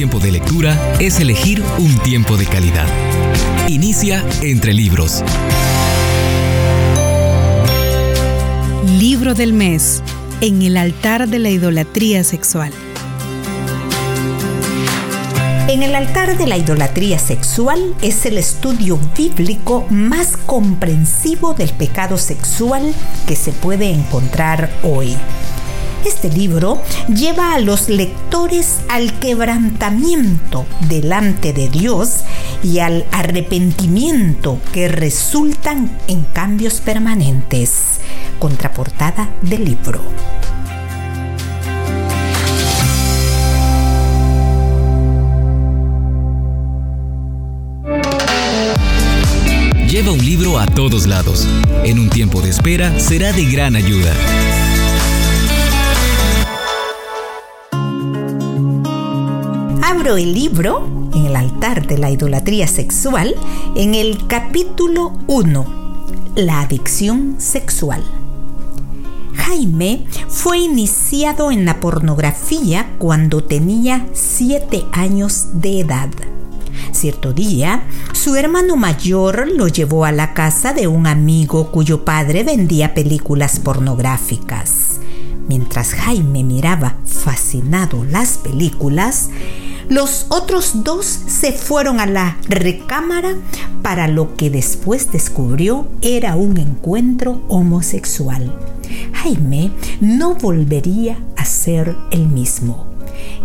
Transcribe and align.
tiempo 0.00 0.18
de 0.18 0.32
lectura 0.32 0.96
es 0.98 1.20
elegir 1.20 1.62
un 1.76 1.94
tiempo 1.98 2.38
de 2.38 2.46
calidad. 2.46 2.86
Inicia 3.68 4.24
entre 4.40 4.72
libros. 4.72 5.22
Libro 8.98 9.34
del 9.34 9.52
mes 9.52 10.02
en 10.40 10.62
el 10.62 10.78
altar 10.78 11.28
de 11.28 11.38
la 11.38 11.50
idolatría 11.50 12.24
sexual. 12.24 12.72
En 15.68 15.82
el 15.82 15.94
altar 15.94 16.38
de 16.38 16.46
la 16.46 16.56
idolatría 16.56 17.18
sexual 17.18 17.94
es 18.00 18.24
el 18.24 18.38
estudio 18.38 18.98
bíblico 19.14 19.84
más 19.90 20.38
comprensivo 20.38 21.52
del 21.52 21.74
pecado 21.74 22.16
sexual 22.16 22.94
que 23.26 23.36
se 23.36 23.52
puede 23.52 23.90
encontrar 23.90 24.70
hoy. 24.82 25.14
Este 26.04 26.30
libro 26.30 26.82
lleva 27.08 27.54
a 27.54 27.60
los 27.60 27.88
lectores 27.88 28.80
al 28.88 29.18
quebrantamiento 29.18 30.66
delante 30.88 31.52
de 31.52 31.68
Dios 31.68 32.20
y 32.62 32.78
al 32.78 33.04
arrepentimiento 33.12 34.58
que 34.72 34.88
resultan 34.88 35.90
en 36.08 36.22
cambios 36.24 36.80
permanentes. 36.80 38.00
Contraportada 38.38 39.28
del 39.42 39.64
libro. 39.64 40.00
Lleva 49.90 50.12
un 50.12 50.24
libro 50.24 50.58
a 50.58 50.66
todos 50.66 51.06
lados. 51.06 51.46
En 51.84 51.98
un 51.98 52.08
tiempo 52.08 52.40
de 52.40 52.50
espera 52.50 52.98
será 53.00 53.32
de 53.32 53.44
gran 53.44 53.74
ayuda. 53.74 54.14
El 60.00 60.32
libro 60.34 61.10
en 61.14 61.26
el 61.26 61.36
altar 61.36 61.86
de 61.86 61.96
la 61.96 62.10
idolatría 62.10 62.66
sexual 62.66 63.34
en 63.76 63.94
el 63.94 64.26
capítulo 64.26 65.12
1, 65.28 65.66
la 66.34 66.62
adicción 66.62 67.36
sexual. 67.38 68.02
Jaime 69.34 70.06
fue 70.26 70.58
iniciado 70.58 71.52
en 71.52 71.64
la 71.64 71.78
pornografía 71.80 72.96
cuando 72.98 73.44
tenía 73.44 74.06
7 74.12 74.86
años 74.92 75.60
de 75.60 75.80
edad. 75.80 76.08
Cierto 76.90 77.32
día, 77.32 77.84
su 78.12 78.34
hermano 78.34 78.76
mayor 78.76 79.48
lo 79.54 79.68
llevó 79.68 80.06
a 80.06 80.12
la 80.12 80.34
casa 80.34 80.72
de 80.72 80.88
un 80.88 81.06
amigo 81.06 81.70
cuyo 81.70 82.04
padre 82.04 82.42
vendía 82.42 82.94
películas 82.94 83.60
pornográficas. 83.60 84.98
Mientras 85.46 85.94
Jaime 85.94 86.42
miraba 86.42 86.96
fascinado 87.04 88.04
las 88.04 88.38
películas, 88.38 89.30
los 89.90 90.26
otros 90.28 90.84
dos 90.84 91.04
se 91.04 91.50
fueron 91.52 91.98
a 91.98 92.06
la 92.06 92.38
recámara 92.48 93.34
para 93.82 94.06
lo 94.06 94.36
que 94.36 94.48
después 94.48 95.10
descubrió 95.10 95.88
era 96.00 96.36
un 96.36 96.58
encuentro 96.58 97.42
homosexual. 97.48 98.54
Jaime 99.12 99.72
no 100.00 100.36
volvería 100.36 101.18
a 101.36 101.44
ser 101.44 101.96
el 102.12 102.28
mismo. 102.28 102.86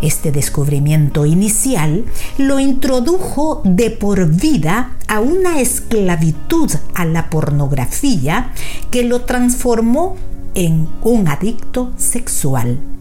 Este 0.04 0.32
descubrimiento 0.32 1.26
inicial 1.26 2.06
lo 2.38 2.60
introdujo 2.60 3.62
de 3.66 3.90
por 3.90 4.28
vida 4.28 4.98
a 5.08 5.22
una 5.22 5.60
esclavitud 5.60 6.70
a 6.94 7.06
la 7.06 7.32
pornografía 7.32 8.54
que 8.92 9.04
lo 9.04 9.22
transformó 9.22 10.16
en 10.54 10.88
un 11.02 11.28
adicto 11.28 11.92
sexual. 11.98 12.95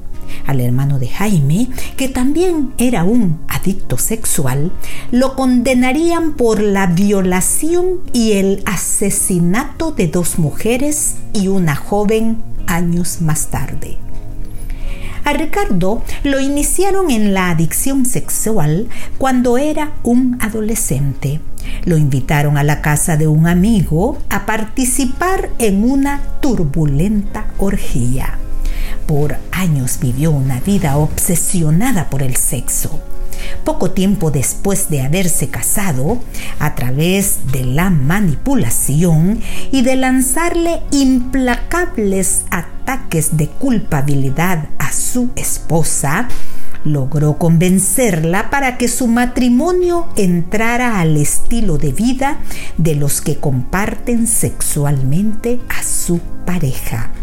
Al 0.47 0.61
hermano 0.61 0.99
de 0.99 1.09
Jaime, 1.09 1.69
que 1.97 2.09
también 2.09 2.73
era 2.79 3.05
un 3.05 3.41
adicto 3.49 3.99
sexual, 3.99 4.73
lo 5.11 5.35
condenarían 5.35 6.35
por 6.35 6.61
la 6.61 6.87
violación 6.87 8.01
y 8.13 8.33
el 8.33 8.63
asesinato 8.67 9.93
de 9.93 10.09
dos 10.09 10.39
mujeres 10.39 11.17
y 11.33 11.49
una 11.49 11.77
joven 11.77 12.43
años 12.67 13.21
más 13.21 13.49
tarde. 13.49 13.99
A 15.25 15.33
Ricardo 15.33 16.03
lo 16.23 16.39
iniciaron 16.39 17.11
en 17.11 17.33
la 17.33 17.49
adicción 17.49 18.05
sexual 18.05 18.89
cuando 19.17 19.57
era 19.57 19.93
un 20.03 20.37
adolescente. 20.41 21.41
Lo 21.87 21.97
invitaron 21.97 22.59
a 22.59 22.63
la 22.63 22.83
casa 22.83 23.17
de 23.17 23.27
un 23.27 23.47
amigo 23.47 24.19
a 24.29 24.45
participar 24.45 25.49
en 25.59 25.91
una 25.91 26.21
turbulenta 26.41 27.47
orgía. 27.57 28.39
Por 29.07 29.37
años 29.53 29.99
vivió 30.01 30.31
una 30.31 30.61
vida 30.61 30.97
obsesionada 30.97 32.09
por 32.11 32.23
el 32.23 32.37
sexo. 32.37 33.01
Poco 33.65 33.91
tiempo 33.91 34.31
después 34.31 34.89
de 34.89 35.03
haberse 35.03 35.49
casado, 35.49 36.21
a 36.59 36.75
través 36.75 37.53
de 37.53 37.65
la 37.65 37.91
manipulación 37.91 39.41
y 39.73 39.83
de 39.83 39.97
lanzarle 39.97 40.83
implacables 40.91 42.45
ataques 42.51 43.37
de 43.37 43.49
culpabilidad 43.49 44.69
a 44.79 44.93
su 44.93 45.31
esposa, 45.37 46.29
logró 46.85 47.39
convencerla 47.39 48.51
para 48.51 48.77
que 48.77 48.89
su 48.89 49.07
matrimonio 49.07 50.09
entrara 50.17 51.01
al 51.01 51.17
estilo 51.17 51.79
de 51.79 51.93
vida 51.93 52.39
de 52.77 52.95
los 52.95 53.21
que 53.23 53.37
comparten 53.37 54.27
sexualmente 54.27 55.61
a 55.69 55.83
su 55.83 56.21
pareja. 56.45 57.14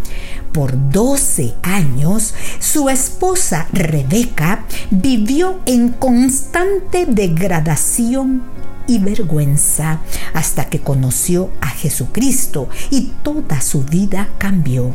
Por 0.51 0.91
12 0.91 1.55
años, 1.63 2.33
su 2.59 2.89
esposa 2.89 3.67
Rebeca 3.71 4.65
vivió 4.89 5.59
en 5.65 5.89
constante 5.89 7.05
degradación 7.05 8.43
y 8.85 8.99
vergüenza 8.99 10.01
hasta 10.33 10.65
que 10.65 10.81
conoció 10.81 11.51
a 11.61 11.67
Jesucristo 11.67 12.67
y 12.89 13.13
toda 13.23 13.61
su 13.61 13.83
vida 13.83 14.27
cambió. 14.37 14.93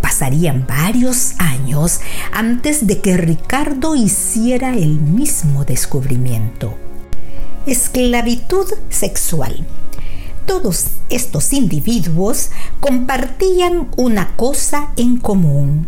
Pasarían 0.00 0.66
varios 0.66 1.34
años 1.38 2.00
antes 2.32 2.88
de 2.88 3.00
que 3.00 3.16
Ricardo 3.16 3.94
hiciera 3.94 4.74
el 4.74 5.00
mismo 5.00 5.64
descubrimiento. 5.64 6.74
Esclavitud 7.66 8.66
sexual 8.88 9.64
todos 10.46 10.86
estos 11.10 11.52
individuos 11.52 12.50
compartían 12.80 13.88
una 13.96 14.36
cosa 14.36 14.92
en 14.96 15.18
común. 15.18 15.86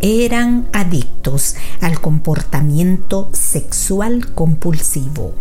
Eran 0.00 0.68
adictos 0.72 1.56
al 1.80 2.00
comportamiento 2.00 3.30
sexual 3.32 4.34
compulsivo. 4.34 5.34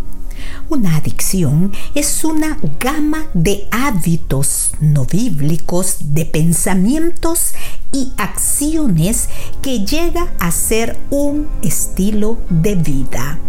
Una 0.70 0.98
adicción 0.98 1.72
es 1.96 2.24
una 2.24 2.60
gama 2.80 3.26
de 3.34 3.68
hábitos 3.72 4.72
no 4.80 5.06
bíblicos, 5.06 5.98
de 6.14 6.26
pensamientos 6.26 7.54
y 7.92 8.14
acciones 8.18 9.30
que 9.62 9.86
llega 9.86 10.28
a 10.40 10.52
ser 10.52 10.98
un 11.10 11.48
estilo 11.62 12.38
de 12.50 12.76
vida. 12.76 13.40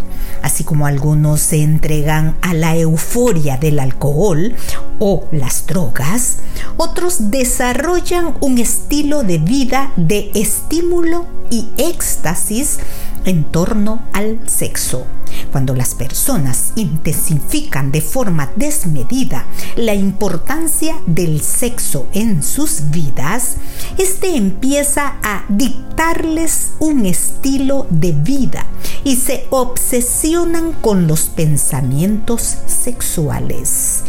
Así 0.42 0.64
como 0.64 0.86
algunos 0.86 1.40
se 1.40 1.62
entregan 1.62 2.36
a 2.40 2.54
la 2.54 2.76
euforia 2.76 3.58
del 3.58 3.78
alcohol 3.78 4.54
o 4.98 5.28
las 5.32 5.66
drogas, 5.66 6.38
otros 6.76 7.30
desarrollan 7.30 8.34
un 8.40 8.58
estilo 8.58 9.22
de 9.22 9.38
vida 9.38 9.92
de 9.96 10.30
estímulo 10.34 11.26
y 11.50 11.68
éxtasis 11.76 12.78
en 13.24 13.44
torno 13.44 14.02
al 14.12 14.40
sexo. 14.48 15.06
Cuando 15.52 15.74
las 15.74 15.94
personas 15.94 16.72
intensifican 16.76 17.92
de 17.92 18.00
forma 18.00 18.50
desmedida 18.56 19.46
la 19.76 19.94
importancia 19.94 20.96
del 21.06 21.40
sexo 21.40 22.06
en 22.12 22.42
sus 22.42 22.90
vidas, 22.90 23.56
este 23.98 24.36
empieza 24.36 25.16
a 25.22 25.44
dictarles 25.48 26.70
un 26.78 27.06
estilo 27.06 27.86
de 27.90 28.12
vida 28.12 28.66
y 29.04 29.16
se 29.16 29.46
obsesionan 29.50 30.72
con 30.72 31.06
los 31.06 31.28
pensamientos 31.28 32.56
sexuales. 32.66 34.04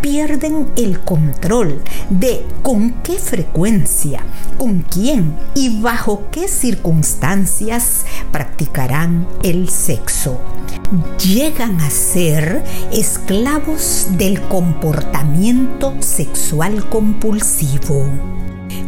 Pierden 0.00 0.68
el 0.76 1.00
control 1.00 1.82
de 2.08 2.46
con 2.62 2.92
qué 3.02 3.18
frecuencia, 3.18 4.22
con 4.56 4.82
quién 4.82 5.36
y 5.54 5.80
bajo 5.82 6.22
qué 6.30 6.48
circunstancias 6.48 8.06
practicarán 8.32 9.28
el 9.42 9.68
sexo. 9.68 10.40
Llegan 11.22 11.78
a 11.80 11.90
ser 11.90 12.64
esclavos 12.90 14.06
del 14.16 14.40
comportamiento 14.42 15.94
sexual 16.00 16.88
compulsivo 16.88 18.06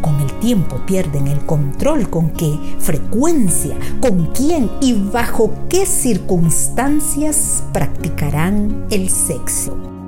con 0.00 0.20
el 0.20 0.32
tiempo 0.40 0.80
pierden 0.86 1.26
el 1.26 1.44
control 1.44 2.08
con 2.08 2.30
qué 2.30 2.58
frecuencia, 2.78 3.76
con 4.00 4.26
quién 4.26 4.70
y 4.80 4.94
bajo 4.94 5.52
qué 5.68 5.84
circunstancias 5.84 7.62
practicarán 7.72 8.86
el 8.90 9.10
sexo. 9.10 9.99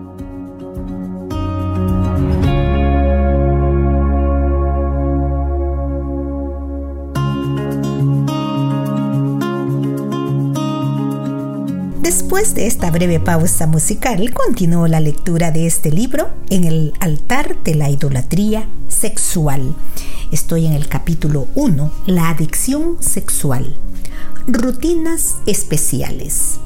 Después 12.33 12.55
de 12.55 12.67
esta 12.67 12.91
breve 12.91 13.21
pausa 13.21 13.67
musical, 13.67 14.33
continuó 14.33 14.89
la 14.89 15.01
lectura 15.01 15.51
de 15.51 15.67
este 15.67 15.91
libro 15.91 16.31
en 16.49 16.65
el 16.65 16.95
altar 16.99 17.63
de 17.63 17.75
la 17.75 17.91
idolatría 17.91 18.67
sexual. 18.89 19.77
Estoy 20.33 20.65
en 20.65 20.73
el 20.73 20.89
capítulo 20.89 21.47
1, 21.57 21.93
la 22.07 22.31
adicción 22.31 22.97
sexual. 23.03 23.77
Rutinas 24.47 25.35
especiales. 25.45 26.59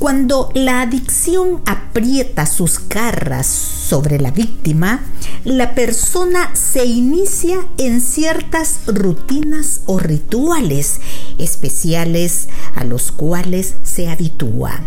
Cuando 0.00 0.48
la 0.54 0.80
adicción 0.80 1.60
aprieta 1.66 2.46
sus 2.46 2.88
garras 2.88 3.46
sobre 3.46 4.18
la 4.18 4.30
víctima, 4.30 5.04
la 5.44 5.74
persona 5.74 6.56
se 6.56 6.86
inicia 6.86 7.58
en 7.76 8.00
ciertas 8.00 8.80
rutinas 8.86 9.82
o 9.84 9.98
rituales 9.98 11.00
especiales 11.36 12.48
a 12.76 12.84
los 12.84 13.12
cuales 13.12 13.74
se 13.82 14.08
habitúa. 14.08 14.80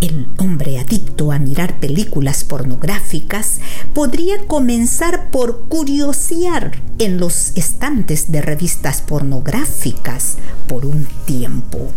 El 0.00 0.26
hombre 0.38 0.80
adicto 0.80 1.30
a 1.30 1.38
mirar 1.38 1.78
películas 1.78 2.42
pornográficas 2.42 3.60
podría 3.94 4.48
comenzar 4.48 5.30
por 5.30 5.68
curiosear 5.68 6.72
en 6.98 7.18
los 7.18 7.52
estantes 7.54 8.32
de 8.32 8.42
revistas 8.42 9.00
pornográficas 9.00 10.38
por 10.66 10.86
un 10.86 11.06
tiempo 11.24 11.92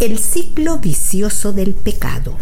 el 0.00 0.18
ciclo 0.18 0.78
vicioso 0.78 1.52
del 1.52 1.74
pecado. 1.74 2.36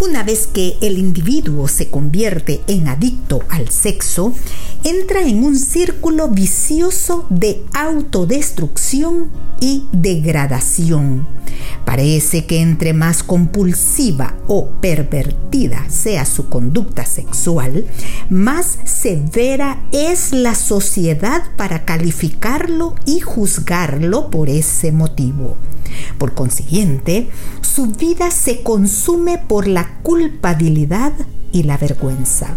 Una 0.00 0.22
vez 0.22 0.46
que 0.46 0.76
el 0.80 0.98
individuo 0.98 1.68
se 1.68 1.90
convierte 1.90 2.60
en 2.66 2.88
adicto 2.88 3.42
al 3.48 3.68
sexo, 3.68 4.32
entra 4.84 5.22
en 5.22 5.44
un 5.44 5.58
círculo 5.58 6.28
vicioso 6.28 7.26
de 7.30 7.64
autodestrucción 7.74 9.30
y 9.60 9.84
degradación. 9.92 11.26
Parece 11.84 12.44
que 12.46 12.60
entre 12.60 12.92
más 12.92 13.22
compulsiva 13.22 14.34
o 14.46 14.68
pervertida 14.80 15.88
sea 15.88 16.24
su 16.26 16.48
conducta 16.48 17.04
sexual, 17.04 17.86
más 18.30 18.78
severa 18.84 19.82
es 19.92 20.32
la 20.32 20.54
sociedad 20.54 21.42
para 21.56 21.84
calificarlo 21.84 22.94
y 23.06 23.20
juzgarlo 23.20 24.30
por 24.30 24.48
ese 24.48 24.92
motivo. 24.92 25.56
Por 26.18 26.34
consiguiente, 26.34 27.28
su 27.60 27.86
vida 27.86 28.30
se 28.30 28.62
consume 28.62 29.38
por 29.38 29.67
la 29.68 30.00
culpabilidad 30.02 31.12
y 31.52 31.62
la 31.62 31.76
vergüenza. 31.76 32.56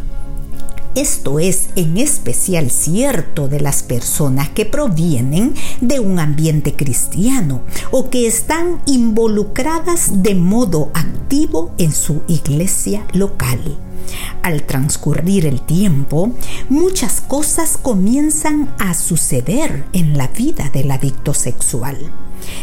Esto 0.95 1.39
es 1.39 1.69
en 1.77 1.97
especial 1.97 2.69
cierto 2.69 3.47
de 3.47 3.61
las 3.61 3.81
personas 3.81 4.49
que 4.49 4.65
provienen 4.65 5.53
de 5.79 6.01
un 6.01 6.19
ambiente 6.19 6.75
cristiano 6.75 7.61
o 7.91 8.09
que 8.09 8.27
están 8.27 8.81
involucradas 8.85 10.21
de 10.21 10.35
modo 10.35 10.91
activo 10.93 11.71
en 11.77 11.93
su 11.93 12.23
iglesia 12.27 13.05
local. 13.13 13.77
Al 14.43 14.63
transcurrir 14.63 15.45
el 15.45 15.61
tiempo, 15.61 16.33
muchas 16.67 17.21
cosas 17.21 17.77
comienzan 17.81 18.75
a 18.77 18.93
suceder 18.93 19.85
en 19.93 20.17
la 20.17 20.27
vida 20.27 20.69
del 20.73 20.91
adicto 20.91 21.33
sexual 21.33 22.11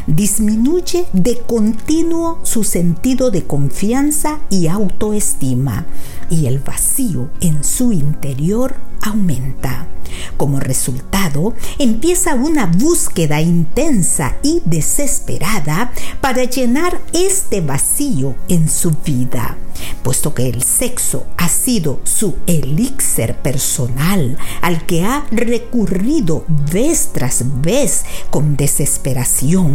disminuye 0.07 1.07
de 1.13 1.39
continuo 1.39 2.39
su 2.43 2.65
sentido 2.65 3.31
de 3.31 3.45
confianza 3.45 4.41
y 4.51 4.69
autoestima 4.69 5.87
y 6.31 6.47
el 6.47 6.59
vacío 6.59 7.31
en 7.41 7.65
su 7.65 7.93
interior 7.93 8.77
aumenta. 9.03 9.89
Como 10.37 10.61
resultado, 10.61 11.55
empieza 11.79 12.35
una 12.35 12.67
búsqueda 12.67 13.41
intensa 13.41 14.37
y 14.43 14.63
desesperada 14.65 15.93
para 16.21 16.45
llenar 16.45 17.01
este 17.13 17.61
vacío 17.61 18.35
en 18.49 18.69
su 18.69 18.93
vida 19.05 19.57
puesto 20.03 20.35
que 20.35 20.49
el 20.49 20.63
sexo 20.63 21.27
ha 21.37 21.49
sido 21.49 22.01
su 22.05 22.37
elixir 22.47 23.35
personal 23.35 24.37
al 24.61 24.87
que 24.87 25.05
ha 25.05 25.27
recurrido 25.31 26.45
vez 26.49 27.11
tras 27.13 27.45
vez 27.61 28.05
con 28.31 28.57
desesperación, 28.57 29.68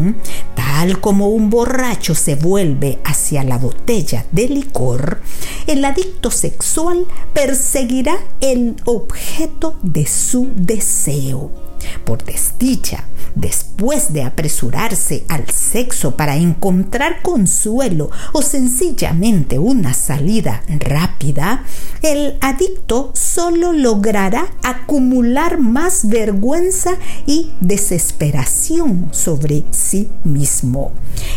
tal 0.56 1.00
como 1.00 1.30
un 1.30 1.50
borracho 1.50 2.16
se 2.16 2.36
vuelve 2.36 3.00
hacia 3.04 3.44
la 3.44 3.58
botella 3.58 4.26
de 4.32 4.48
licor, 4.50 5.22
el 5.68 5.86
adicto 5.86 6.32
sexual 6.32 7.06
perseguirá 7.34 8.18
el 8.42 8.76
objeto 8.86 9.76
de 9.82 10.06
su 10.06 10.52
deseo. 10.56 11.73
Por 12.06 12.24
desdicha, 12.24 13.06
después 13.36 14.14
de 14.14 14.24
apresurarse 14.24 15.26
al 15.28 15.50
sexo 15.50 16.16
para 16.16 16.36
encontrar 16.36 17.22
consuelo 17.22 18.12
o 18.34 18.42
sencillamente 18.42 19.60
una 19.60 19.94
salida 19.94 20.64
rápida, 20.68 21.64
el 22.02 22.38
adicto 22.42 23.12
solo 23.14 23.72
logrará 23.74 24.48
acumular 24.64 25.60
más 25.60 26.08
vergüenza 26.08 26.92
y 27.26 27.52
desesperación 27.60 29.10
sobre 29.12 29.64
sí 29.72 30.10
mismo. 30.24 30.92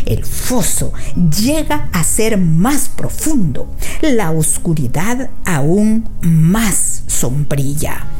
El 0.05 0.25
foso 0.25 0.93
llega 1.41 1.89
a 1.91 2.03
ser 2.03 2.37
más 2.37 2.89
profundo, 2.89 3.67
la 4.01 4.31
oscuridad 4.31 5.29
aún 5.45 6.09
más 6.21 7.03
sombría 7.07 8.16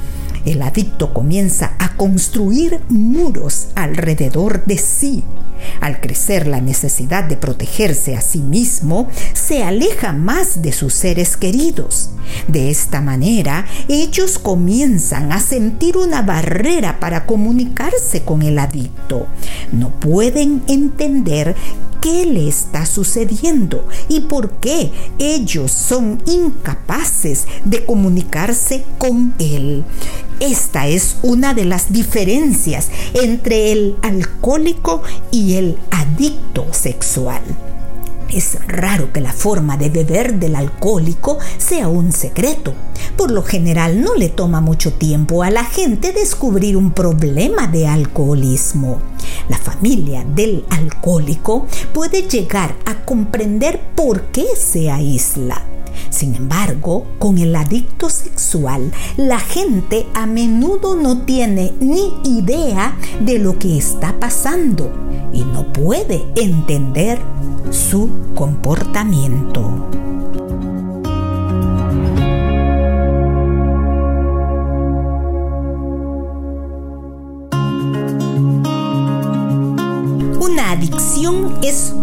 el 0.47 0.61
adicto 0.61 1.13
comienza 1.13 1.73
a 1.77 1.95
construir 1.97 2.79
muros 2.87 3.67
alrededor 3.75 4.63
de 4.65 4.77
sí. 4.77 5.23
Al 5.81 5.99
crecer 5.99 6.47
la 6.47 6.61
necesidad 6.61 7.25
de 7.25 7.35
protegerse 7.35 8.15
a 8.15 8.21
sí 8.21 8.39
mismo, 8.39 9.09
se 9.33 9.63
aleja 9.63 10.13
más 10.13 10.61
de 10.61 10.71
sus 10.71 10.93
seres 10.93 11.35
queridos. 11.35 12.11
De 12.47 12.69
esta 12.69 13.01
manera, 13.01 13.65
ellos 13.89 14.39
comienzan 14.39 15.31
a 15.33 15.39
sentir 15.39 15.97
una 15.97 16.21
barrera 16.21 16.99
para 16.99 17.25
comunicarse 17.25 18.21
con 18.21 18.41
el 18.41 18.59
adicto. 18.59 19.27
No 19.73 19.89
pueden 19.99 20.61
entender 20.67 21.55
qué 22.01 22.25
le 22.25 22.47
está 22.47 22.85
sucediendo 22.85 23.87
y 24.07 24.21
por 24.21 24.51
qué 24.59 24.91
ellos 25.19 25.71
son 25.71 26.21
incapaces 26.25 27.45
de 27.65 27.85
comunicarse 27.85 28.83
con 28.97 29.33
él. 29.39 29.83
Esta 30.39 30.85
es 30.85 31.17
una 31.23 31.55
de 31.55 31.65
las 31.65 31.91
diferencias 31.91 32.89
entre 33.15 33.71
el 33.71 33.95
alcohólico 34.03 35.01
y 35.31 35.55
el 35.55 35.77
adicto 35.89 36.67
sexual. 36.71 37.41
Es 38.29 38.59
raro 38.67 39.11
que 39.11 39.21
la 39.21 39.33
forma 39.33 39.77
de 39.77 39.89
beber 39.89 40.35
del 40.35 40.55
alcohólico 40.55 41.39
sea 41.57 41.87
un 41.87 42.11
secreto. 42.11 42.73
Por 43.15 43.31
lo 43.31 43.41
general 43.41 44.01
no 44.01 44.13
le 44.13 44.29
toma 44.29 44.61
mucho 44.61 44.93
tiempo 44.93 45.41
a 45.41 45.49
la 45.49 45.63
gente 45.63 46.11
descubrir 46.11 46.77
un 46.77 46.91
problema 46.91 47.65
de 47.67 47.87
alcoholismo. 47.87 48.99
La 49.49 49.57
familia 49.57 50.23
del 50.23 50.65
alcohólico 50.69 51.65
puede 51.93 52.23
llegar 52.23 52.75
a 52.85 53.05
comprender 53.05 53.79
por 53.95 54.23
qué 54.25 54.45
se 54.55 54.91
aísla. 54.91 55.76
Sin 56.09 56.35
embargo, 56.35 57.05
con 57.19 57.37
el 57.37 57.55
adicto 57.55 58.09
sexual, 58.09 58.91
la 59.17 59.39
gente 59.39 60.05
a 60.13 60.25
menudo 60.25 60.95
no 60.95 61.19
tiene 61.19 61.73
ni 61.79 62.13
idea 62.23 62.97
de 63.21 63.39
lo 63.39 63.57
que 63.59 63.77
está 63.77 64.19
pasando 64.19 64.91
y 65.33 65.41
no 65.41 65.71
puede 65.73 66.25
entender 66.35 67.19
su 67.71 68.09
comportamiento. 68.35 69.89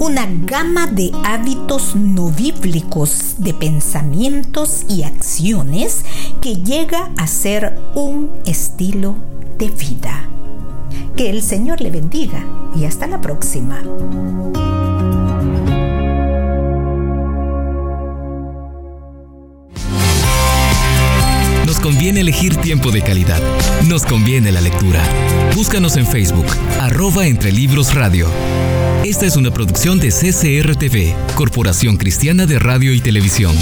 Una 0.04 0.28
gama 0.28 0.86
de 0.86 1.12
hábitos 1.24 1.96
no 1.96 2.28
bíblicos, 2.28 3.36
de 3.38 3.54
pensamientos 3.54 4.84
y 4.86 5.02
acciones 5.02 6.04
que 6.42 6.56
llega 6.56 7.10
a 7.16 7.26
ser 7.26 7.78
un 7.94 8.30
estilo 8.44 9.16
de 9.58 9.70
vida. 9.70 10.28
Que 11.16 11.30
el 11.30 11.42
Señor 11.42 11.80
le 11.80 11.90
bendiga 11.90 12.44
y 12.76 12.84
hasta 12.84 13.06
la 13.06 13.22
próxima. 13.22 13.80
Nos 21.64 21.80
conviene 21.80 22.20
elegir 22.20 22.56
tiempo 22.56 22.90
de 22.90 23.00
calidad. 23.00 23.40
Nos 23.88 24.04
conviene 24.04 24.52
la 24.52 24.60
lectura. 24.60 25.02
Búscanos 25.54 25.96
en 25.96 26.06
Facebook, 26.06 26.46
arroba 26.78 27.26
entre 27.26 27.52
libros 27.52 27.94
radio. 27.94 28.28
Esta 29.04 29.26
es 29.26 29.36
una 29.36 29.50
producción 29.50 30.00
de 30.00 30.08
CCRTV, 30.08 31.34
Corporación 31.34 31.98
Cristiana 31.98 32.46
de 32.46 32.58
Radio 32.58 32.94
y 32.94 33.02
Televisión. 33.02 33.54